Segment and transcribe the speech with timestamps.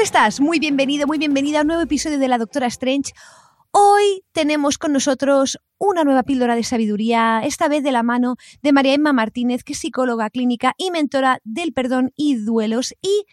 [0.00, 0.40] Tal estás?
[0.40, 3.12] Muy bienvenido, muy bienvenida a un nuevo episodio de La Doctora Strange.
[3.70, 8.72] Hoy tenemos con nosotros una nueva píldora de sabiduría, esta vez de la mano de
[8.72, 12.94] María Emma Martínez, que es psicóloga clínica y mentora del perdón y duelos.
[13.02, 13.26] Y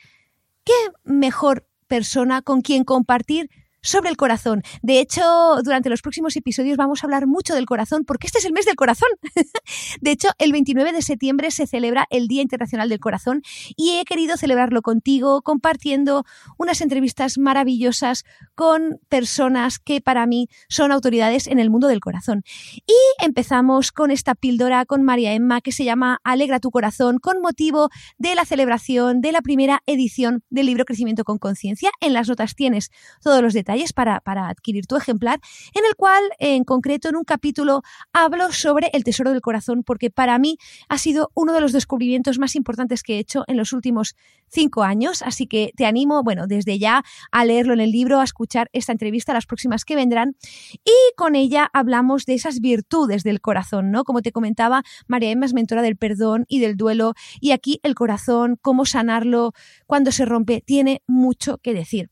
[0.65, 0.73] qué
[1.05, 3.49] mejor persona con quien compartir
[3.87, 4.63] sobre el corazón.
[4.81, 5.23] De hecho,
[5.63, 8.65] durante los próximos episodios vamos a hablar mucho del corazón porque este es el mes
[8.65, 9.07] del corazón.
[10.01, 13.43] de hecho, el 29 de septiembre se celebra el Día Internacional del Corazón
[13.77, 16.25] y he querido celebrarlo contigo compartiendo
[16.57, 22.43] unas entrevistas maravillosas con personas que para mí son autoridades en el mundo del corazón.
[22.85, 27.39] Y empezamos con esta píldora con María Emma que se llama Alegra tu corazón con
[27.41, 31.89] motivo de la celebración de la primera edición del libro Crecimiento con Conciencia.
[32.01, 32.91] En las notas tienes
[33.21, 35.39] todos los detalles para, para adquirir tu ejemplar,
[35.73, 37.81] en el cual, en concreto, en un capítulo,
[38.13, 40.57] hablo sobre el tesoro del corazón, porque para mí
[40.89, 44.15] ha sido uno de los descubrimientos más importantes que he hecho en los últimos
[44.49, 45.21] cinco años.
[45.21, 48.91] Así que te animo, bueno, desde ya a leerlo en el libro, a escuchar esta
[48.91, 50.35] entrevista, las próximas que vendrán.
[50.83, 54.03] Y con ella hablamos de esas virtudes del corazón, ¿no?
[54.03, 57.13] Como te comentaba, María Emma es mentora del perdón y del duelo.
[57.39, 59.53] Y aquí el corazón, cómo sanarlo
[59.85, 62.09] cuando se rompe, tiene mucho que decir.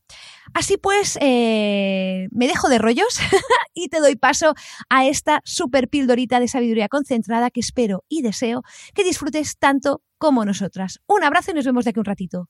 [0.54, 3.18] Así pues, eh, me dejo de rollos
[3.74, 4.54] y te doy paso
[4.88, 8.62] a esta super pildorita de sabiduría concentrada que espero y deseo
[8.94, 11.00] que disfrutes tanto como nosotras.
[11.06, 12.48] Un abrazo y nos vemos de aquí un ratito.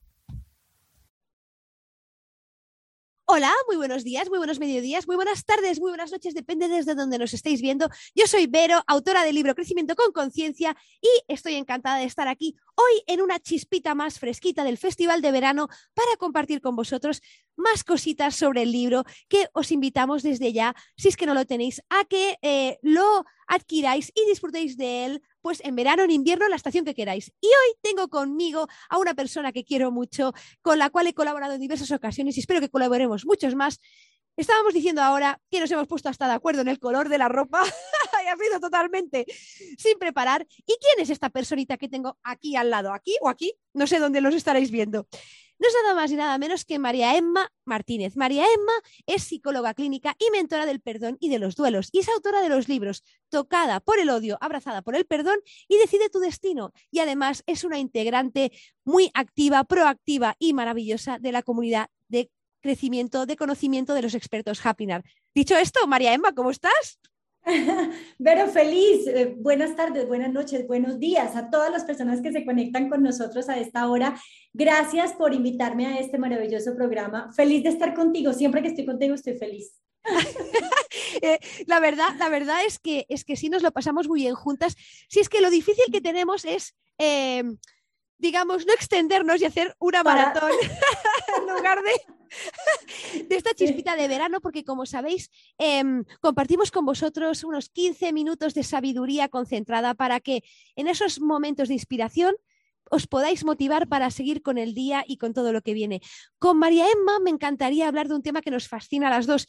[3.29, 6.95] Hola, muy buenos días, muy buenos mediodías, muy buenas tardes, muy buenas noches, depende desde
[6.95, 7.89] donde nos estéis viendo.
[8.15, 12.55] Yo soy Vero, autora del libro Crecimiento con Conciencia y estoy encantada de estar aquí
[12.75, 17.21] hoy en una chispita más fresquita del Festival de Verano para compartir con vosotros
[17.57, 21.43] más cositas sobre el libro que os invitamos desde ya, si es que no lo
[21.43, 26.47] tenéis, a que eh, lo adquiráis y disfrutéis de él pues en verano, en invierno,
[26.49, 27.31] la estación que queráis.
[27.39, 31.53] Y hoy tengo conmigo a una persona que quiero mucho, con la cual he colaborado
[31.53, 33.79] en diversas ocasiones y espero que colaboremos muchos más.
[34.35, 37.27] Estábamos diciendo ahora que nos hemos puesto hasta de acuerdo en el color de la
[37.27, 37.63] ropa
[38.23, 39.25] y ha sido totalmente
[39.77, 40.45] sin preparar.
[40.65, 42.93] ¿Y quién es esta personita que tengo aquí al lado?
[42.93, 43.53] ¿Aquí o aquí?
[43.73, 45.07] No sé dónde los estaréis viendo
[45.59, 48.15] no es nada más y nada menos que María Emma Martínez.
[48.15, 48.73] María Emma
[49.05, 52.49] es psicóloga clínica y mentora del perdón y de los duelos y es autora de
[52.49, 56.73] los libros Tocada por el odio, abrazada por el perdón y Decide tu destino.
[56.91, 58.51] Y además es una integrante
[58.83, 62.29] muy activa, proactiva y maravillosa de la comunidad de
[62.61, 65.03] crecimiento, de conocimiento de los expertos Happinar.
[65.33, 66.99] Dicho esto, María Emma, ¿cómo estás?
[68.19, 69.07] Vero, feliz.
[69.07, 73.01] Eh, buenas tardes, buenas noches, buenos días a todas las personas que se conectan con
[73.01, 74.19] nosotros a esta hora.
[74.53, 77.31] Gracias por invitarme a este maravilloso programa.
[77.33, 78.33] Feliz de estar contigo.
[78.33, 79.73] Siempre que estoy contigo estoy feliz.
[81.21, 84.35] Eh, la verdad, la verdad es que es que sí nos lo pasamos muy bien
[84.35, 84.75] juntas.
[85.09, 87.43] Si es que lo difícil que tenemos es eh,
[88.19, 90.51] digamos, no extendernos y hacer una maratón
[91.37, 91.91] en lugar de,
[93.29, 98.53] de esta chispita de verano, porque como sabéis, em, compartimos con vosotros unos 15 minutos
[98.53, 100.43] de sabiduría concentrada para que
[100.75, 102.35] en esos momentos de inspiración
[102.89, 106.01] os podáis motivar para seguir con el día y con todo lo que viene.
[106.39, 109.47] Con María Emma me encantaría hablar de un tema que nos fascina a las dos,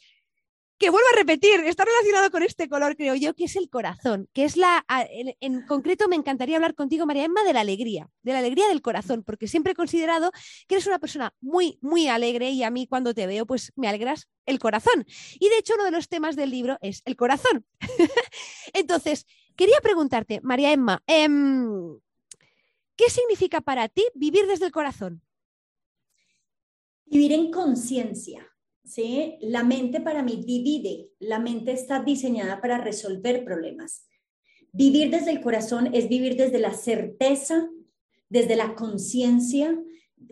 [0.79, 4.29] que vuelvo a repetir, está relacionado con este color, creo yo, que es el corazón,
[4.31, 4.85] que es la,
[5.41, 8.81] en, concreto me encantaría hablar contigo, María Emma, de la alegría, de la alegría del
[8.81, 10.31] corazón, porque siempre he considerado
[10.67, 13.89] que eres una persona muy, muy alegre y a mí cuando te veo, pues me
[13.89, 15.05] alegras el corazón.
[15.37, 17.65] Y de hecho, uno de los temas del libro es el corazón.
[18.73, 19.25] Entonces,
[19.57, 21.99] quería preguntarte, María Emma, em,
[22.95, 25.21] ¿qué significa para ti vivir desde el corazón?
[27.05, 28.49] Vivir en conciencia
[28.89, 29.37] ¿sí?
[29.41, 34.07] La mente para mí divide, la mente está diseñada para resolver problemas.
[34.71, 37.69] Vivir desde el corazón es vivir desde la certeza,
[38.29, 39.79] desde la conciencia,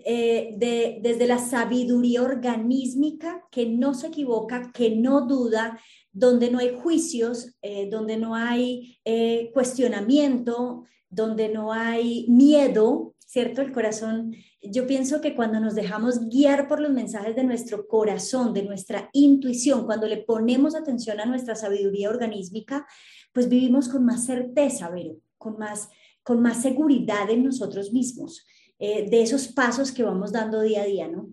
[0.06, 5.80] eh, desde la sabiduría organísmica que no se equivoca, que no duda,
[6.12, 13.62] donde no hay juicios, eh, donde no hay eh, cuestionamiento, donde no hay miedo, ¿cierto?
[13.62, 18.54] El corazón, yo pienso que cuando nos dejamos guiar por los mensajes de nuestro corazón,
[18.54, 22.88] de nuestra intuición, cuando le ponemos atención a nuestra sabiduría organísmica,
[23.34, 25.90] pues vivimos con más certeza, Vero, con más,
[26.24, 28.46] con más seguridad en nosotros mismos,
[28.80, 31.30] eh, de esos pasos que vamos dando día a día, ¿no?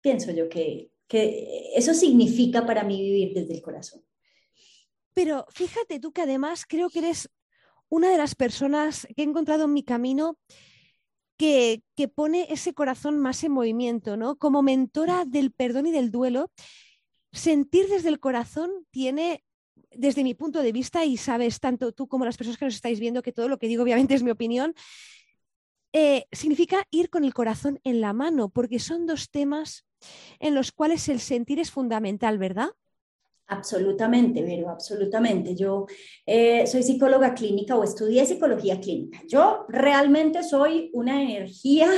[0.00, 4.02] Pienso yo que, que eso significa para mí vivir desde el corazón.
[5.12, 7.28] Pero fíjate tú que además creo que eres
[7.90, 10.38] una de las personas que he encontrado en mi camino
[11.96, 14.36] que, pone ese corazón más en movimiento, ¿no?
[14.36, 16.52] Como mentora del perdón y del duelo,
[17.32, 19.42] sentir desde el corazón tiene,
[19.90, 23.00] desde mi punto de vista, y sabes tanto tú como las personas que nos estáis
[23.00, 24.74] viendo, que todo lo que digo obviamente es mi opinión,
[25.92, 29.84] eh, significa ir con el corazón en la mano, porque son dos temas
[30.38, 32.70] en los cuales el sentir es fundamental, ¿verdad?
[33.52, 35.54] Absolutamente, Vero, absolutamente.
[35.54, 35.86] Yo
[36.24, 39.20] eh, soy psicóloga clínica o estudié psicología clínica.
[39.28, 41.90] Yo realmente soy una energía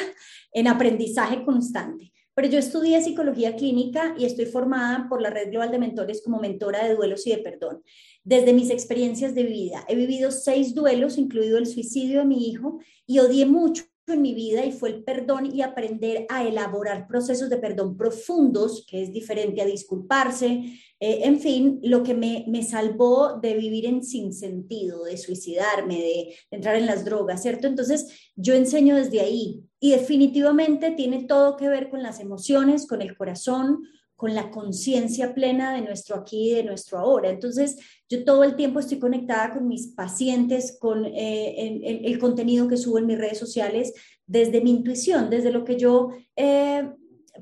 [0.53, 5.71] en aprendizaje constante, pero yo estudié psicología clínica y estoy formada por la Red Global
[5.71, 7.85] de Mentores como mentora de duelos y de perdón.
[8.25, 12.81] Desde mis experiencias de vida, he vivido seis duelos, incluido el suicidio de mi hijo,
[13.07, 17.49] y odié mucho en mi vida y fue el perdón y aprender a elaborar procesos
[17.49, 20.65] de perdón profundos, que es diferente a disculparse,
[21.07, 25.97] eh, en fin, lo que me, me, salvó de vivir en sin sentido, de suicidarme,
[25.97, 27.67] de, entrar en las drogas, ¿cierto?
[27.67, 33.03] Entonces, yo enseño desde ahí y definitivamente tiene todo que ver con las emociones, con
[33.03, 33.83] el corazón,
[34.17, 37.29] con la conciencia plena de nuestro aquí y de nuestro ahora.
[37.29, 37.77] Entonces,
[38.09, 42.97] yo todo el tiempo estoy conectada con mis pacientes, con eh, el, contenido que subo
[42.97, 43.93] en mis redes sociales,
[44.27, 46.89] desde mi intuición, desde lo que yo eh,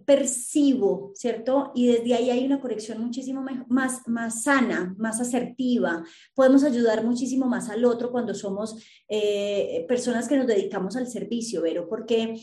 [0.06, 1.72] percibo, ¿cierto?
[1.74, 6.04] Y desde ahí hay una conexión muchísimo más, más sana, más asertiva.
[6.34, 8.76] Podemos ayudar muchísimo más al otro cuando somos
[9.08, 12.40] eh, personas que nos dedicamos al servicio, Vero, porque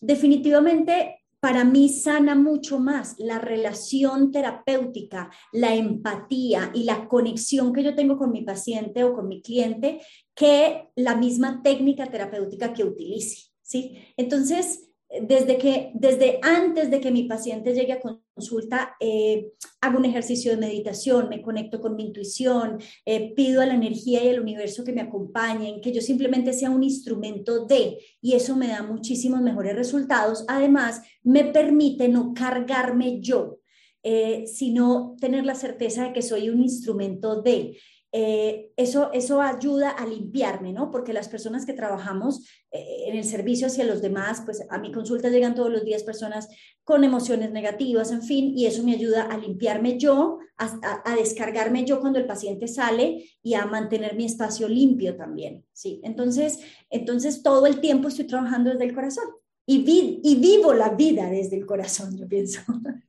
[0.00, 7.82] definitivamente para mí sana mucho más la relación terapéutica, la empatía y la conexión que
[7.82, 10.00] yo tengo con mi paciente o con mi cliente
[10.36, 13.98] que la misma técnica terapéutica que utilice, ¿sí?
[14.16, 20.06] Entonces, desde que desde antes de que mi paciente llegue a consulta eh, hago un
[20.06, 24.40] ejercicio de meditación me conecto con mi intuición eh, pido a la energía y al
[24.40, 28.82] universo que me acompañen que yo simplemente sea un instrumento de y eso me da
[28.82, 30.44] muchísimos mejores resultados.
[30.48, 33.58] Además me permite no cargarme yo
[34.04, 37.78] eh, sino tener la certeza de que soy un instrumento de
[38.14, 40.90] eh, eso, eso ayuda a limpiarme, ¿no?
[40.90, 44.92] Porque las personas que trabajamos eh, en el servicio hacia los demás, pues a mi
[44.92, 46.48] consulta llegan todos los días personas
[46.84, 52.00] con emociones negativas, en fin, y eso me ayuda a limpiarme yo, a, descargarme yo
[52.00, 56.00] cuando el paciente sale y a mantener mi espacio limpio también, ¿sí?
[56.04, 56.60] Entonces,
[56.90, 59.24] entonces todo el tiempo estoy trabajando desde el corazón.
[59.64, 62.60] Y, y vivo la vida desde el corazón, yo pienso.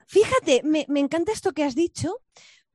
[0.08, 2.20] Fíjate, me, me encanta esto que has dicho,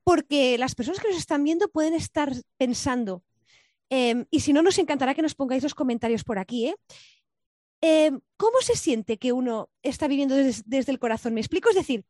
[0.03, 3.23] porque las personas que nos están viendo pueden estar pensando,
[3.89, 6.75] em, y si no, nos encantará que nos pongáis los comentarios por aquí, ¿eh?
[7.81, 11.33] Em, ¿Cómo se siente que uno está viviendo desde, el corazón?
[11.33, 11.69] ¿Me explico?
[11.69, 12.03] Es decir,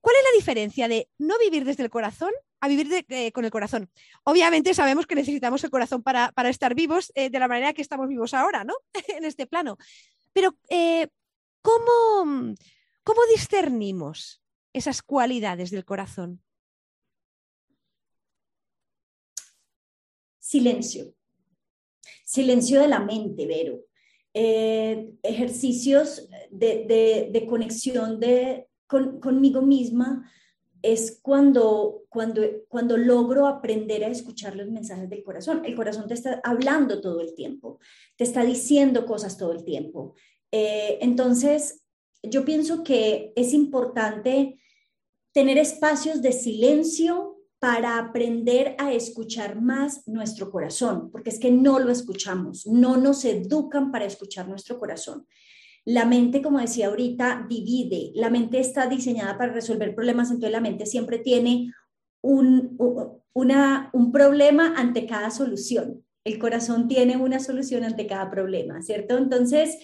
[0.00, 3.50] ¿cuál es la diferencia de no vivir desde el corazón a vivir eh, con el
[3.50, 3.90] corazón?
[4.24, 8.08] Obviamente sabemos que necesitamos el corazón para, estar vivos eh, de la manera que estamos
[8.08, 8.74] vivos ahora, ¿no?
[9.08, 9.76] en este plano.
[10.32, 10.56] Pero,
[11.62, 12.54] ¿cómo,
[13.04, 16.42] ¿cómo discernimos esas cualidades del corazón?
[20.48, 21.14] Silencio.
[22.24, 23.84] Silencio de la mente, Vero.
[24.32, 30.30] Eh, ejercicios de, conexión de, conmigo misma
[30.80, 35.64] es cuando, cuando, cuando logro aprender a escuchar los mensajes del corazón.
[35.66, 37.78] El corazón te está hablando todo el tiempo,
[38.16, 40.14] te está diciendo cosas todo el tiempo.
[40.50, 41.82] Eh, entonces,
[42.22, 44.58] yo pienso que es importante
[45.32, 51.78] tener espacios de silencio para aprender a escuchar más nuestro corazón, porque es que no
[51.78, 55.26] lo escuchamos, no nos educan para escuchar nuestro corazón.
[55.84, 60.60] La mente, como decía ahorita, divide, la mente está diseñada para resolver problemas, entonces la
[60.60, 61.72] mente siempre tiene
[62.20, 62.76] un,
[63.32, 66.04] una, un problema ante cada solución.
[66.24, 69.16] El corazón tiene una solución ante cada problema, ¿cierto?
[69.16, 69.78] Entonces,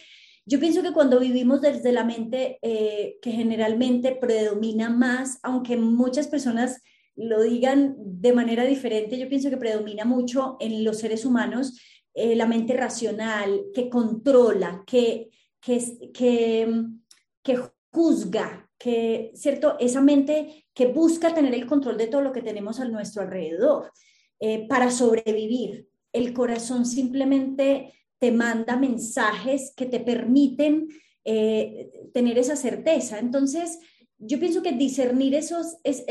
[0.47, 6.28] yo pienso que cuando vivimos desde la mente, eh, que generalmente predomina más, aunque muchas
[6.28, 6.83] personas
[7.16, 11.78] lo digan de manera diferente, yo pienso que predomina mucho en los seres humanos
[12.14, 15.30] eh, la mente racional, que controla, que,
[15.61, 16.85] que, que,
[17.42, 17.59] que
[17.90, 19.76] juzga, que, ¿cierto?
[19.78, 23.92] Esa mente que busca tener el control de todo lo que tenemos a nuestro alrededor
[24.40, 25.88] eh, para sobrevivir.
[26.12, 30.88] El corazón simplemente te manda mensajes que te permiten
[31.25, 33.18] eh, tener esa certeza.
[33.18, 33.78] Entonces,
[34.18, 36.04] yo pienso que discernir esos, es,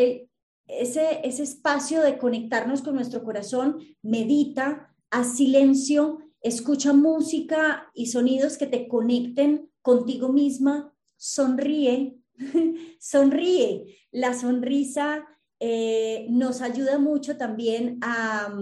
[0.67, 8.57] ese, ese espacio de conectarnos con nuestro corazón, medita, a silencio, escucha música y sonidos
[8.57, 12.17] que te conecten contigo misma, sonríe,
[12.99, 13.97] sonríe.
[14.11, 15.25] La sonrisa
[15.59, 18.53] eh, nos ayuda mucho también a,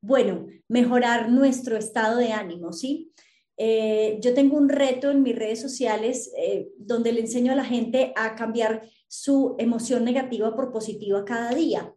[0.00, 3.12] bueno, mejorar nuestro estado de ánimo, ¿sí?
[3.60, 7.64] Eh, yo tengo un reto en mis redes sociales eh, donde le enseño a la
[7.64, 11.92] gente a cambiar su emoción negativa por positiva cada día.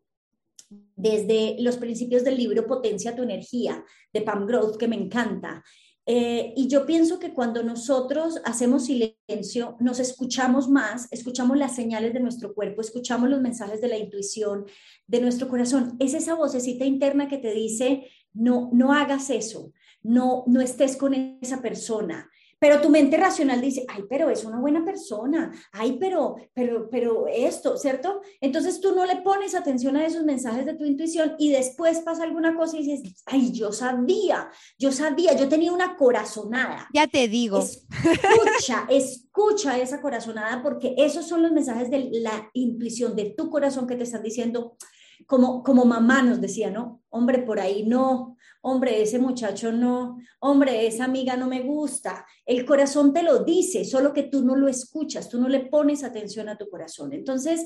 [0.96, 5.64] Desde los principios del libro Potencia tu energía de Pam Growth, que me encanta.
[6.06, 12.14] Eh, y yo pienso que cuando nosotros hacemos silencio, nos escuchamos más, escuchamos las señales
[12.14, 14.66] de nuestro cuerpo, escuchamos los mensajes de la intuición,
[15.06, 15.98] de nuestro corazón.
[16.00, 21.14] Es esa vocecita interna que te dice, no, no hagas eso, no, no estés con
[21.14, 22.31] esa persona.
[22.62, 27.26] Pero tu mente racional dice, ay, pero es una buena persona, ay, pero, pero, pero
[27.28, 28.22] esto, ¿cierto?
[28.40, 32.22] Entonces tú no le pones atención a esos mensajes de tu intuición y después pasa
[32.22, 36.88] alguna cosa y dices, ay, yo sabía, yo sabía, yo tenía una corazonada.
[36.94, 37.58] Ya te digo.
[37.58, 43.88] Escucha, escucha esa corazonada porque esos son los mensajes de la intuición de tu corazón
[43.88, 44.78] que te están diciendo,
[45.26, 47.04] como, como mamá nos decía, ¿no?
[47.10, 52.26] Hombre, por ahí no, hombre, ese muchacho no, hombre, esa amiga no me gusta.
[52.46, 56.04] El corazón te lo dice, solo que tú no lo escuchas, tú no le pones
[56.04, 57.14] atención a tu corazón.
[57.14, 57.66] Entonces,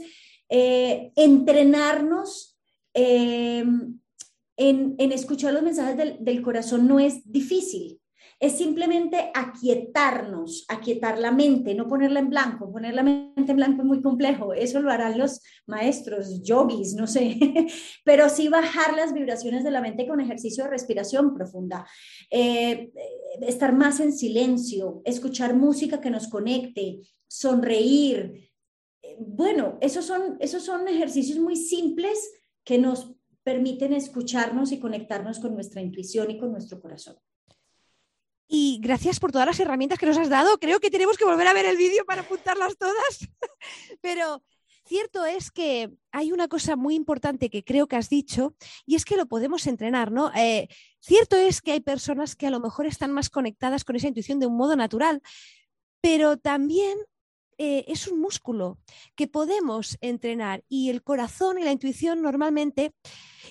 [0.49, 2.57] eh, entrenarnos
[2.93, 3.65] eh,
[4.57, 7.99] en, escuchar los mensajes del corazón no es difícil
[8.39, 12.71] es simplemente aquietarnos, aquietar la mente, no ponerla en blanco.
[12.71, 17.07] Poner la mente en blanco es muy complejo, eso lo harán los maestros, yogis, no
[17.07, 17.37] sé,
[18.03, 21.87] pero sí bajar las vibraciones de la mente con ejercicio de respiración profunda,
[22.29, 22.91] eh,
[23.41, 28.51] estar más en silencio, escuchar música que nos conecte, sonreír.
[29.17, 32.31] Bueno, esos son, esos son ejercicios muy simples
[32.65, 37.15] que nos permiten escucharnos y conectarnos con nuestra intuición y con nuestro corazón.
[38.47, 40.59] Y gracias por todas las herramientas que nos has dado.
[40.59, 43.27] Creo que tenemos que volver a ver el vídeo para apuntarlas todas.
[44.01, 44.43] Pero
[44.85, 49.03] cierto es que hay una cosa muy importante que creo que has dicho y es
[49.03, 50.31] que lo podemos entrenar, ¿no?
[50.35, 50.67] Eh,
[50.99, 54.39] cierto es que hay personas que a lo mejor están más conectadas con esa intuición
[54.39, 55.21] de un modo natural,
[56.01, 56.97] pero también
[57.57, 58.79] eh, es un músculo
[59.15, 62.93] que podemos entrenar y el corazón y la intuición normalmente,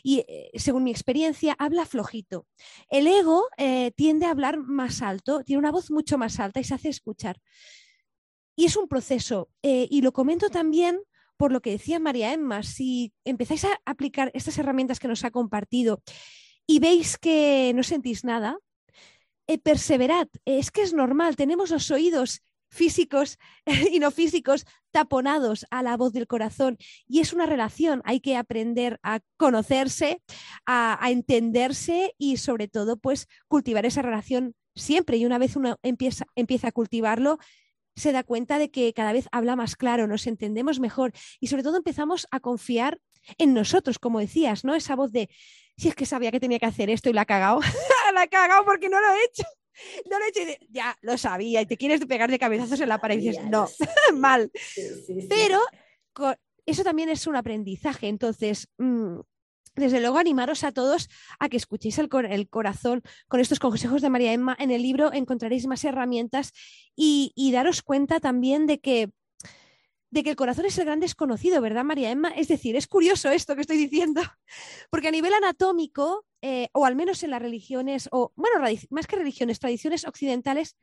[0.03, 2.47] y eh, según mi experiencia, habla flojito.
[2.91, 6.65] El ego eh, tiende a hablar más alto, tiene una voz mucho más alta y
[6.65, 7.41] se hace escuchar.
[8.57, 9.49] Y es un proceso.
[9.63, 11.01] y lo comento también
[11.37, 15.33] por lo que decía María Emma, si empezáis a aplicar estas herramientas que nos ha
[15.33, 16.01] compartido
[16.67, 18.59] y veis que no sentís nada,
[19.65, 20.29] perseverad.
[20.45, 22.43] Es que es normal, tenemos los oídos
[22.75, 23.39] físicos
[23.93, 26.77] y no físicos taponados a la voz del corazón.
[27.09, 30.23] Y es una relación, hay que aprender a conocerse,
[30.67, 35.17] a, entenderse y sobre todo pues cultivar esa relación siempre.
[35.17, 37.39] Y una vez uno empieza, empieza a cultivarlo,
[37.97, 41.63] se da cuenta de que cada vez habla más claro, nos entendemos mejor y sobre
[41.63, 43.01] todo empezamos a confiar
[43.39, 44.75] en nosotros, como decías, ¿no?
[44.75, 45.31] Esa voz de,
[45.77, 47.61] si es que sabía que tenía que hacer esto y la ha cagado,
[48.15, 49.45] la ha cagado porque no lo he hecho.
[50.11, 53.29] no le ya lo sabía y te quieres pegar de cabezazos en la pared y
[53.29, 53.69] dices, no,
[54.15, 54.51] mal.
[55.29, 55.61] Pero
[56.67, 58.09] eso también es un aprendizaje.
[58.09, 59.21] Entonces, mm,
[59.77, 62.09] desde luego, animaros a todos a que escuchéis el,
[62.49, 64.57] corazón con estos consejos de María Emma.
[64.59, 66.53] En el libro encontraréis más herramientas
[66.95, 69.11] y, y daros cuenta también de que
[70.15, 72.29] de que el corazón es el gran desconocido, ¿verdad, María Emma?
[72.29, 74.23] Es decir, es curioso esto que estoy diciendo,
[74.91, 79.17] porque a nivel anatómico, eh, o al menos en las religiones, o bueno, más que
[79.17, 80.77] religiones, tradiciones occidentales,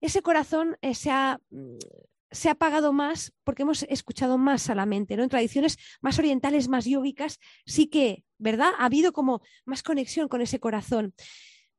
[0.00, 1.76] ese corazón eh, se, ha, mm,
[2.30, 5.24] se ha apagado más porque hemos escuchado más a la mente, ¿no?
[5.24, 8.72] En tradiciones más orientales, más yógicas, sí que, ¿verdad?
[8.78, 11.12] Ha habido como más conexión con ese corazón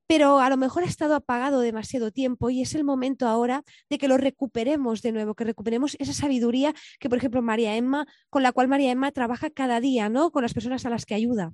[0.10, 4.00] pero a lo mejor ha estado apagado demasiado tiempo y es el momento ahora de
[4.00, 8.42] que lo recuperemos de nuevo, que recuperemos esa sabiduría que, por ejemplo, María Emma, con
[8.42, 10.32] la cual María Emma trabaja cada día, ¿no?
[10.32, 11.54] Con las personas a las que ayuda.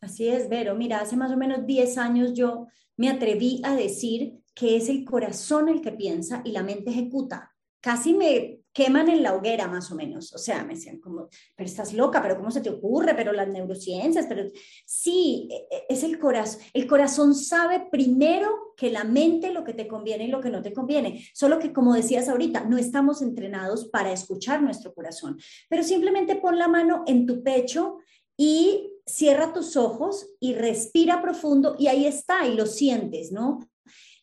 [0.00, 0.74] Así es, Vero.
[0.74, 2.66] Mira, hace más o menos 10 años yo
[2.96, 7.54] me atreví a decir que es el corazón el que piensa y la mente ejecuta.
[7.80, 10.32] casi me queman en la hoguera más o menos.
[10.32, 13.14] O sea, me decían como, pero estás loca, pero ¿cómo se te ocurre?
[13.14, 14.44] Pero las neurociencias, pero
[14.84, 16.60] sí, e, e, es el corazón.
[16.72, 20.62] El corazón sabe primero que la mente lo que te conviene y lo que no
[20.62, 21.24] te conviene.
[21.34, 25.38] Solo que, como decías ahorita, no estamos entrenados para escuchar nuestro corazón.
[25.68, 27.98] Pero simplemente pon la mano en tu pecho
[28.36, 33.58] y cierra tus ojos y respira profundo y ahí está y lo sientes, ¿no?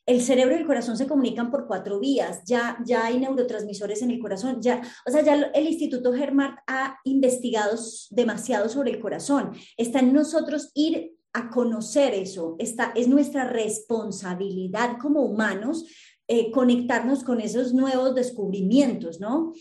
[0.09, 4.09] El cerebro y el corazón se comunican por cuatro vías, ya, ya hay neurotransmisores en
[4.09, 7.77] el corazón, ya, o sea, ya el Instituto Germart ha investigado
[8.09, 9.51] demasiado sobre el corazón.
[9.77, 15.85] Está en nosotros ir a conocer eso, es nuestra responsabilidad como humanos
[16.27, 19.53] eh, conectarnos con esos nuevos descubrimientos, ¿no?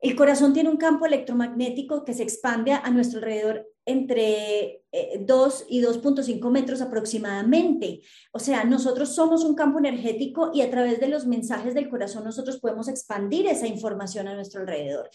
[0.00, 4.82] El corazón tiene un campo electromagnético que se expande a nuestro alrededor entre
[5.20, 8.02] 2 eh, y 2.5 metros aproximadamente.
[8.32, 12.24] O sea, nosotros somos un campo energético y a través de los mensajes del corazón
[12.24, 15.08] nosotros podemos expandir esa información a nuestro alrededor.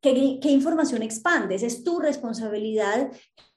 [0.00, 1.62] ¿Qué, información expandes?
[1.62, 3.10] Es tu responsabilidad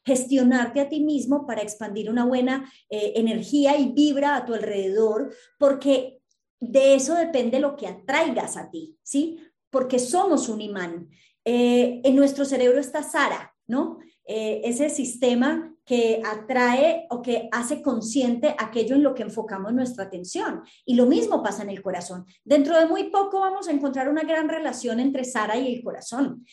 [0.05, 5.33] gestionarte a ti mismo para expandir una buena eh, energía y vibra a tu alrededor,
[5.59, 6.21] porque
[6.61, 9.37] de eso depende lo que atraigas a ti, ¿sí?
[9.69, 11.09] Porque somos un imán.
[11.43, 13.99] Eh, en nuestro cerebro está Sara, ¿no?
[14.27, 20.03] Eh, ese sistema que atrae o que hace consciente aquello en lo que enfocamos nuestra
[20.03, 20.63] atención.
[20.85, 22.25] Y lo mismo pasa en el corazón.
[22.43, 26.45] Dentro de muy poco vamos a encontrar una gran relación entre Sara y el corazón.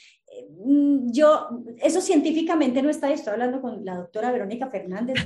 [0.65, 1.49] Mm, yo,
[1.83, 5.17] eso científicamente no está, estoy hablando con la doctora Verónica Fernández,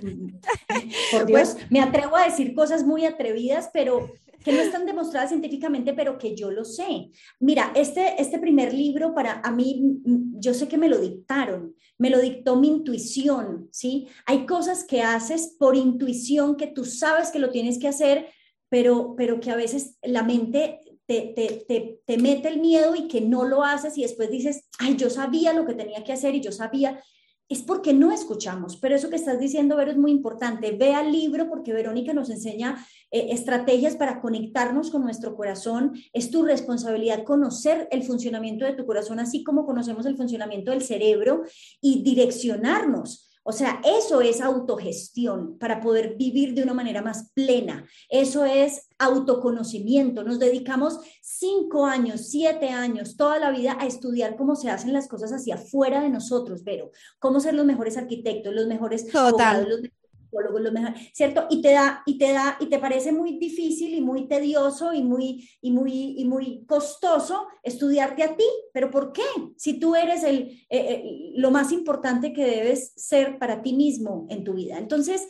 [1.13, 4.11] por Dios, pues me atrevo a decir cosas muy atrevidas, pero
[4.45, 7.11] que no están demostradas científicamente, pero que yo lo sé.
[7.41, 10.01] Mira, este, este primer libro para a mí,
[10.39, 14.09] yo sé que me lo dictaron, me lo dictó mi intuición, ¿sí?
[14.27, 18.29] Hay cosas que haces por intuición que tú sabes que lo tienes que hacer,
[18.69, 23.09] pero, pero que a veces la mente te, te, te, te, mete el miedo y
[23.09, 26.35] que no lo haces y después dices, ay, yo sabía lo que tenía que hacer
[26.35, 27.03] y yo sabía,
[27.49, 28.77] es porque no escuchamos.
[28.77, 30.73] Pero eso que estás diciendo, Vero, es muy importante.
[30.73, 35.95] Ve al libro porque Verónica nos enseña eh, estrategias para conectarnos con nuestro corazón.
[36.13, 40.83] Es tu responsabilidad conocer el funcionamiento de tu corazón, así como conocemos el funcionamiento del
[40.83, 41.45] cerebro
[41.81, 47.89] y direccionarnos o sea, eso es autogestión para poder vivir de una manera más plena.
[48.11, 50.23] Eso es autoconocimiento.
[50.23, 55.09] Nos dedicamos cinco años, siete años, toda la vida a estudiar cómo se hacen las
[55.09, 59.67] cosas hacia afuera de nosotros, pero cómo ser los mejores arquitectos, los mejores Total.
[59.67, 59.81] los
[61.13, 61.47] ¿cierto?
[61.51, 65.03] Y te da, y te da, y te parece muy difícil y muy tedioso y
[65.03, 69.23] muy, y muy, y muy costoso estudiarte a ti, pero ¿por qué?
[69.57, 74.27] Si tú eres el, eh, eh, lo más importante que debes ser para ti mismo
[74.31, 74.79] en tu vida.
[74.79, 75.29] Entonces,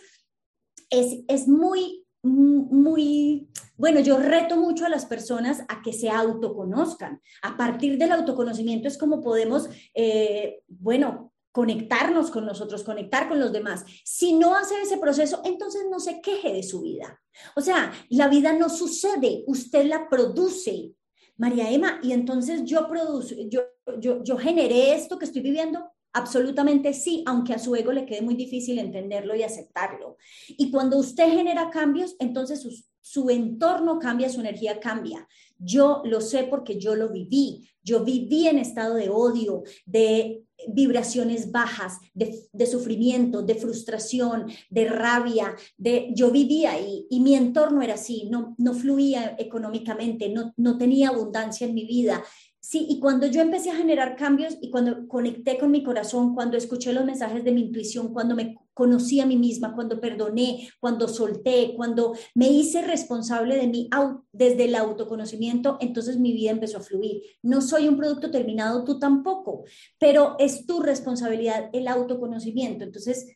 [0.90, 7.20] es, es muy, muy, bueno, yo reto mucho a las personas a que se autoconozcan.
[7.42, 13.52] A partir del autoconocimiento es como podemos, eh, bueno, conectarnos con nosotros, conectar con los
[13.52, 13.84] demás.
[14.04, 17.20] Si no hace ese proceso, entonces no se queje de su vida.
[17.56, 20.92] O sea, la vida no sucede, usted la produce.
[21.36, 23.62] María Emma, y entonces yo produzo, yo,
[23.98, 25.90] yo, yo generé esto que estoy viviendo.
[26.12, 30.16] Absolutamente sí, aunque a su ego le quede muy difícil entenderlo y aceptarlo.
[30.48, 35.26] Y cuando usted genera cambios, entonces su, su entorno cambia, su energía cambia.
[35.58, 37.68] Yo lo sé porque yo lo viví.
[37.82, 45.54] Yo viví en estado de odio, de vibraciones bajas, de, sufrimiento, de frustración, de rabia,
[45.76, 51.08] de yo vivía y mi entorno era así, no, no fluía económicamente, no, no tenía
[51.08, 52.22] abundancia en mi vida.
[52.60, 56.56] Sí, y cuando yo empecé a generar cambios y cuando conecté con mi corazón, cuando
[56.56, 61.08] escuché los mensajes de mi intuición, cuando me conocí a mí misma, cuando perdoné, cuando
[61.08, 63.90] solté, cuando me hice responsable de mí
[64.30, 67.22] desde el autoconocimiento, entonces mi vida empezó a fluir.
[67.42, 69.64] No soy un producto terminado, tú tampoco,
[69.98, 72.84] pero es tu responsabilidad el autoconocimiento.
[72.84, 73.26] Entonces,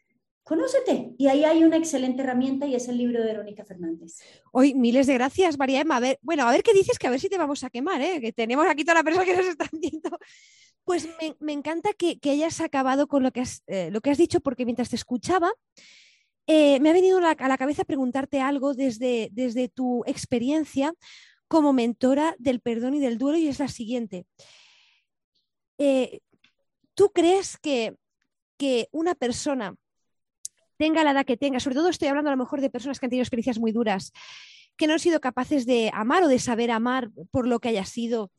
[0.44, 1.12] Conócete.
[1.18, 4.18] Y ahí hay una excelente herramienta y es el libro de Verónica Fernández.
[4.50, 5.98] Hoy, miles de gracias, María Emma.
[5.98, 8.00] A ver, bueno, a ver qué dices, que a ver si te vamos a quemar,
[8.02, 8.20] ¿eh?
[8.20, 10.10] que tenemos aquí toda la persona que nos están viendo.
[10.84, 11.08] Pues
[11.40, 14.64] me, encanta que, hayas acabado con lo que has, eh, lo que has dicho, porque
[14.64, 15.52] mientras te escuchaba,
[16.46, 20.92] eh, me ha venido a la cabeza preguntarte algo desde, desde tu experiencia
[21.46, 24.26] como mentora del perdón y del duelo, y es la siguiente.
[26.94, 27.96] ¿Tú crees que,
[28.56, 29.74] que una persona
[30.76, 33.06] tenga la edad que tenga, sobre todo estoy hablando a lo mejor de personas que
[33.06, 34.12] han tenido experiencias muy duras,
[34.76, 37.84] que no han sido capaces de amar o de saber amar por lo que haya
[37.84, 38.30] sido,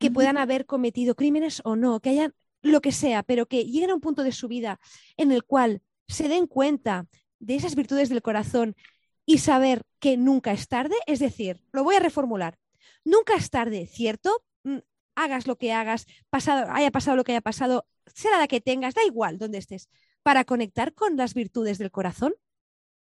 [0.00, 3.90] que puedan haber cometido crímenes o no, que hayan lo que sea, pero que lleguen
[3.90, 4.80] a un punto de su vida
[5.18, 7.06] en el cual se den cuenta
[7.38, 8.74] de esas virtudes del corazón
[9.26, 12.58] y saber que nunca es tarde, es decir, lo voy a reformular,
[13.04, 14.42] nunca es tarde, ¿cierto?
[14.64, 14.78] Mm,
[15.14, 18.94] hagas lo que hagas, pasado, haya pasado lo que haya pasado, sea la que tengas,
[18.94, 19.90] da igual donde estés,
[20.22, 22.34] para conectar con las virtudes del corazón.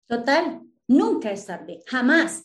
[0.05, 2.43] Total, nunca es tarde, jamás.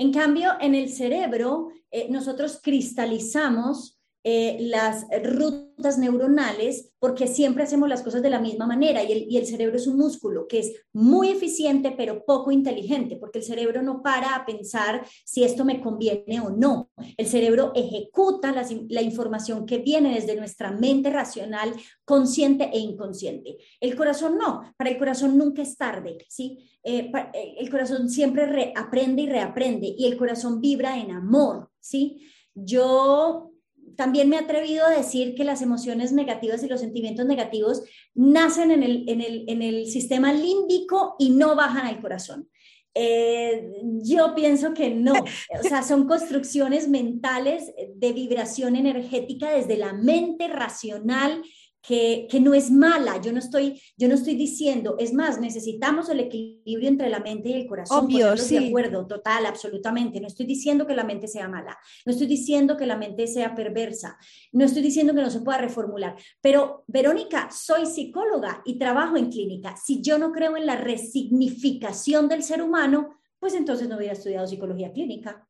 [0.00, 7.88] En cambio, en el cerebro, eh, nosotros cristalizamos eh, las rutas neuronales porque siempre hacemos
[7.88, 10.58] las cosas de la misma manera y el, y el, cerebro es un músculo que
[10.58, 15.64] es muy eficiente pero poco inteligente porque el cerebro no para a pensar si esto
[15.64, 16.90] me conviene o no.
[17.16, 21.72] El cerebro ejecuta la, la información que viene desde nuestra mente racional,
[22.04, 23.56] consciente e inconsciente.
[23.80, 26.58] El corazón no, para el corazón nunca es tarde, ¿sí?
[26.82, 32.26] Eh, eh, el corazón siempre aprende y reaprende y el corazón vibra en amor, ¿sí?
[32.54, 33.49] Yo
[33.96, 37.82] también me he atrevido a decir que las emociones negativas y los sentimientos negativos
[38.14, 42.48] nacen en el, en el, sistema límbico y no bajan al corazón.
[42.94, 43.70] Eh,
[44.02, 45.12] yo pienso que no,
[45.60, 51.42] o sea, son construcciones mentales de vibración energética desde la mente racional
[51.82, 53.20] que, no es mala.
[53.20, 57.50] Yo no, estoy, yo no estoy diciendo, es más, necesitamos el equilibrio entre la mente
[57.50, 58.06] y el corazón.
[58.06, 58.58] Obvio, sí.
[58.58, 60.20] De acuerdo, total, absolutamente.
[60.20, 61.78] No estoy diciendo que la mente sea mala.
[62.04, 64.18] No estoy diciendo que la mente sea perversa.
[64.52, 66.16] No estoy diciendo que no se pueda reformular.
[66.40, 69.76] Pero, Verónica, soy psicóloga y trabajo en clínica.
[69.76, 74.46] Si yo no creo en la resignificación del ser humano, pues entonces no hubiera estudiado
[74.46, 75.46] psicología clínica.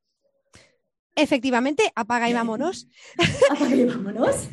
[1.21, 2.89] Efectivamente, apaga y vámonos.
[3.51, 4.49] apaga y vámonos.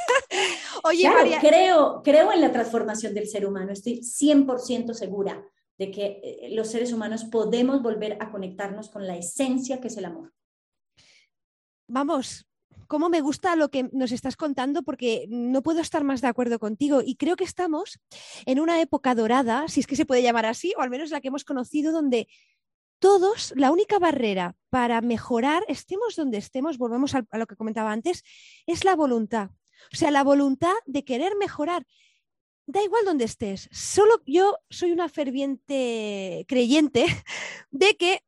[0.84, 1.40] Oye, María.
[1.40, 5.44] Creo, creo en la transformación del ser humano, estoy 100% segura
[5.78, 9.96] de que eh, los seres humanos podemos volver a conectarnos con la esencia que es
[9.96, 10.32] el amor.
[11.88, 12.46] Vamos,
[12.86, 16.58] cómo me gusta lo que nos estás contando porque no puedo estar más de acuerdo
[16.58, 17.98] contigo y creo que estamos
[18.46, 21.20] en una época dorada, si es que se puede llamar así, o al menos la
[21.20, 22.28] que hemos conocido, donde
[23.04, 28.24] todos, la única barrera para mejorar, estemos donde estemos, volvemos a, lo que comentaba antes,
[28.66, 29.50] es la voluntad.
[29.92, 31.86] O sea, la voluntad de querer mejorar.
[32.64, 33.68] Da igual donde estés.
[33.70, 37.04] Solo yo soy una ferviente creyente
[37.70, 38.22] de que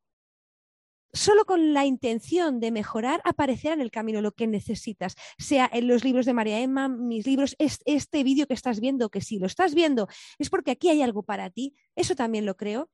[1.11, 5.87] solo con la intención de mejorar aparecerá en el camino lo que necesitas, sea en
[5.87, 9.47] los libros de María Emma, mis libros, este vídeo que estás viendo, que si lo
[9.47, 12.91] estás viendo es porque aquí hay algo para ti, eso también lo creo.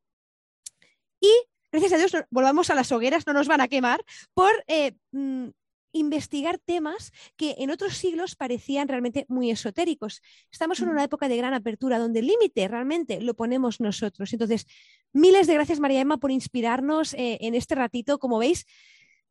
[1.19, 1.29] Y
[1.73, 4.05] gracias a Dios, volvamos a las hogueras, no nos van a quemar
[4.35, 5.47] por eh, mm,
[5.91, 10.21] investigar temas que en otros siglos parecían realmente muy esotéricos.
[10.51, 14.31] Estamos en una época de gran apertura donde el límite realmente lo ponemos nosotros.
[14.33, 14.67] Entonces,
[15.13, 18.19] miles de gracias María Emma por inspirarnos eh, en este ratito.
[18.19, 18.65] Como veis,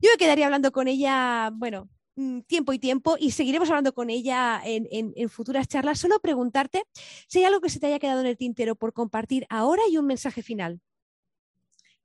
[0.01, 4.11] yo me quedaría hablando con ella, bueno, mm, tiempo y tiempo y seguiremos hablando con
[4.11, 6.01] ella en, en, futuras charlas.
[6.01, 6.83] Solo preguntarte
[7.29, 9.97] si hay algo que se te haya quedado en el tintero por compartir ahora y
[9.97, 10.81] un mensaje final.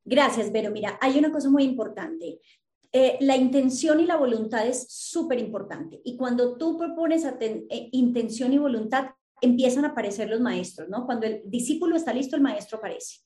[0.07, 0.71] Gracias, Vero.
[0.71, 2.39] Mira, hay una cosa muy importante.
[2.93, 5.99] Eh, la intención y la voluntad es súper importante.
[6.05, 9.09] Y cuando tú propones eh, intención y voluntad,
[9.41, 11.05] empiezan a aparecer los maestros, ¿no?
[11.05, 13.17] Cuando el discípulo está listo, el maestro aparece.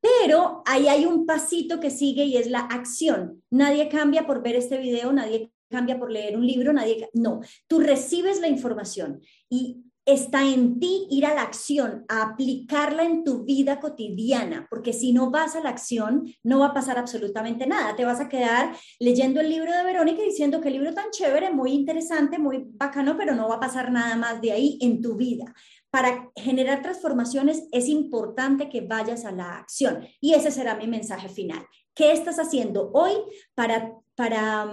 [0.00, 3.42] Pero ahí hay un pasito que sigue y es la acción.
[3.50, 7.10] Nadie cambia por ver este video, nadie cambia por leer un libro, nadie...
[7.12, 13.04] No, tú recibes la información y está en ti ir a la acción, a aplicarla
[13.04, 16.98] en tu vida cotidiana, porque si no vas a la acción, no va a pasar
[16.98, 17.96] absolutamente nada.
[17.96, 21.50] Te vas a quedar leyendo el libro de Verónica diciendo que el libro tan chévere,
[21.50, 25.16] muy interesante, muy bacano, pero no va a pasar nada más de ahí en tu
[25.16, 25.54] vida.
[25.90, 31.28] Para generar transformaciones es importante que vayas a la acción y ese será mi mensaje
[31.28, 31.64] final.
[31.94, 33.12] ¿Qué estás haciendo hoy
[33.54, 34.72] para para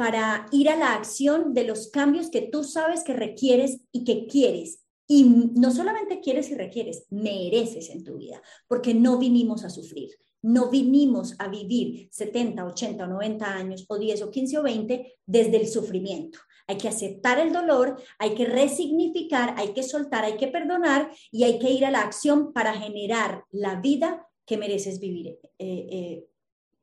[0.00, 4.26] para ir a la acción de los cambios que tú sabes que requieres y que
[4.26, 4.82] quieres.
[5.06, 10.08] Y no solamente quieres y requieres, mereces en tu vida, porque no vinimos a sufrir,
[10.40, 15.18] no vinimos a vivir 70, 80 o 90 años o 10 o 15 o 20
[15.26, 16.38] desde el sufrimiento.
[16.66, 21.44] Hay que aceptar el dolor, hay que resignificar, hay que soltar, hay que perdonar y
[21.44, 26.26] hay que ir a la acción para generar la vida que mereces vivir eh, eh,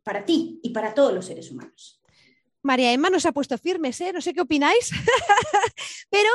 [0.04, 1.97] para ti y para todos los seres humanos.
[2.68, 4.12] María Emma nos ha puesto firmes, ¿eh?
[4.14, 4.92] no sé qué opináis,
[6.12, 6.30] pero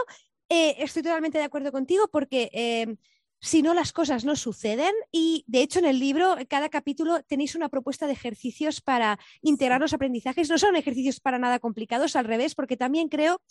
[0.49, 2.97] eh, estoy totalmente de acuerdo contigo porque eh,
[3.43, 7.57] si no las cosas no suceden y de hecho en el libro, cada capítulo tenéis
[7.57, 10.49] una propuesta de ejercicios para integrar los aprendizajes.
[10.49, 13.43] No son ejercicios para nada complicados, al revés, porque también creo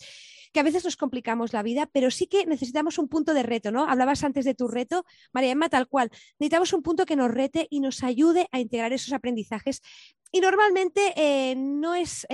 [0.54, 3.70] que a veces nos complicamos la vida, pero sí que necesitamos un punto de reto,
[3.70, 3.86] ¿no?
[3.86, 6.10] Hablabas antes de tu reto, María Emma, tal cual.
[6.38, 9.82] Necesitamos un punto que nos rete y nos ayude a integrar esos aprendizajes.
[10.30, 12.26] Y normalmente eh, no es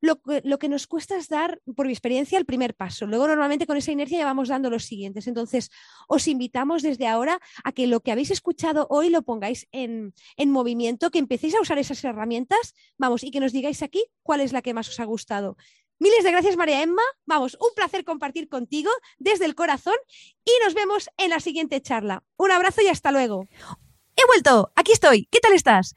[0.00, 3.06] lo, que nos cuesta es dar, por mi experiencia, el primer paso.
[3.06, 5.26] Luego normalmente con esa inercia ya vamos dando los siguientes.
[5.26, 5.70] Entonces,
[6.06, 10.50] os invitamos desde ahora a que lo que habéis escuchado hoy lo pongáis en, en
[10.50, 14.52] movimiento, que empecéis a usar esas herramientas, vamos, y que nos digáis aquí cuál es
[14.52, 15.56] la que más os ha gustado.
[16.00, 17.02] Miles de gracias, María Emma.
[17.26, 19.96] Vamos, un placer compartir contigo desde el corazón
[20.44, 22.22] y nos vemos en la siguiente charla.
[22.36, 23.48] Un abrazo y hasta luego.
[24.14, 25.26] He vuelto, aquí estoy.
[25.30, 25.94] ¿Qué tal estás?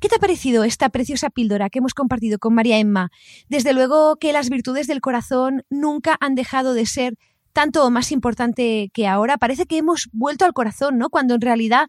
[0.00, 3.10] ¿Qué te ha parecido esta preciosa píldora que hemos compartido con María Emma?
[3.48, 7.14] Desde luego que las virtudes del corazón nunca han dejado de ser
[7.52, 9.38] tanto o más importante que ahora.
[9.38, 11.10] Parece que hemos vuelto al corazón, ¿no?
[11.10, 11.86] Cuando en realidad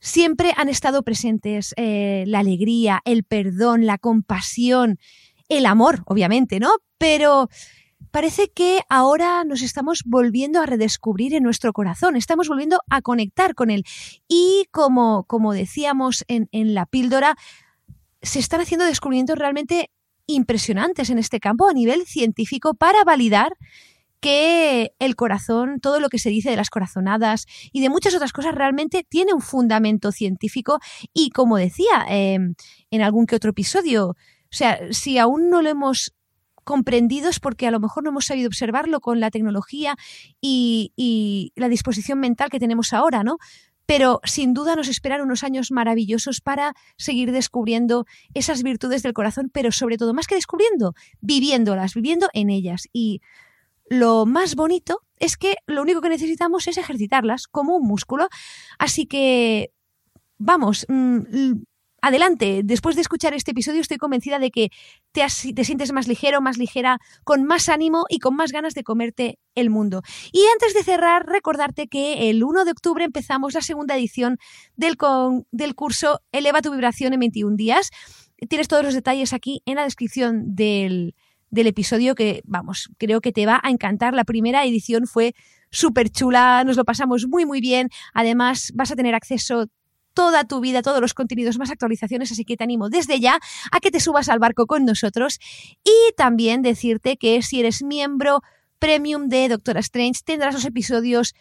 [0.00, 4.98] siempre han estado presentes eh, la alegría, el perdón, la compasión,
[5.50, 6.70] el amor, obviamente, ¿no?
[6.96, 7.50] Pero
[8.10, 13.54] parece que ahora nos estamos volviendo a redescubrir en nuestro corazón, estamos volviendo a conectar
[13.54, 13.84] con él.
[14.28, 17.36] Y como, como decíamos en, en la píldora,
[18.22, 19.90] se están haciendo descubrimientos realmente
[20.26, 23.56] impresionantes en este campo a nivel científico para validar
[24.20, 28.32] que el corazón, todo lo que se dice de las corazonadas y de muchas otras
[28.32, 30.80] cosas realmente tiene un fundamento científico
[31.14, 32.38] y como decía eh,
[32.90, 34.16] en algún que otro episodio, o
[34.50, 36.14] sea, si aún no lo hemos
[36.68, 39.96] comprendido es porque a lo mejor no hemos sabido observarlo con la tecnología
[40.38, 43.38] y, la disposición mental que tenemos ahora, ¿no?
[43.86, 48.04] Pero sin duda nos esperan unos años maravillosos para seguir descubriendo
[48.34, 52.86] esas virtudes del corazón, pero sobre todo, más que descubriendo, viviéndolas, viviendo en ellas.
[52.92, 53.22] Y
[53.88, 58.28] lo más bonito es que lo único que necesitamos es ejercitarlas como un músculo.
[58.78, 59.72] Así que,
[60.36, 61.62] vamos, mm,
[62.00, 64.70] adelante, después de escuchar este episodio estoy convencida de que
[65.12, 68.84] te, te, sientes más ligero, más ligera, con más ánimo y con más ganas de
[68.84, 70.02] comerte el mundo.
[70.32, 74.38] Y antes de cerrar, recordarte que el 1 de octubre empezamos la segunda edición
[74.76, 74.96] del,
[75.50, 77.90] del curso Eleva tu vibración en 21 días.
[78.48, 81.14] Tienes todos los detalles aquí en la descripción del,
[81.50, 84.14] del episodio que, vamos, creo que te va a encantar.
[84.14, 85.34] La primera edición fue
[85.70, 87.88] súper chula, nos lo pasamos muy, muy bien.
[88.14, 89.66] Además, vas a tener acceso
[90.18, 93.38] toda tu vida, todos los contenidos, más actualizaciones, así que te animo desde ya
[93.70, 95.38] a que te subas al barco con nosotros
[95.84, 98.42] y también decirte que si eres miembro
[98.80, 101.36] premium de Doctora Strange tendrás los episodios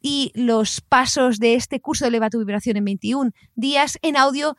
[0.00, 4.56] y los pasos de este curso de Eleva tu vibración en 21 días en audio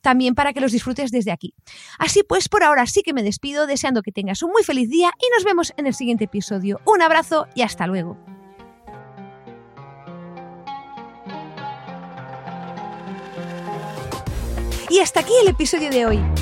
[0.00, 1.52] también para que los disfrutes desde aquí.
[1.98, 5.12] Así pues, por ahora sí que me despido deseando que tengas un muy feliz día
[5.18, 6.80] y nos vemos en el siguiente episodio.
[6.86, 8.31] Un abrazo y hasta luego.
[14.92, 16.41] Y hasta aquí el episodio de hoy.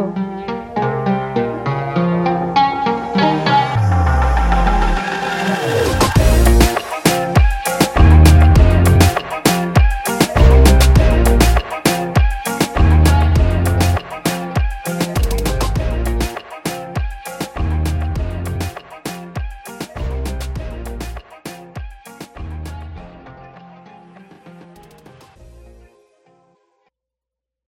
[0.01, 0.30] Senhor.